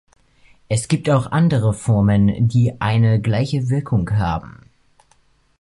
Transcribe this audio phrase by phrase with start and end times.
[0.67, 4.63] Es gibt auch andere Formen, die eine gleiche Wirkung haben.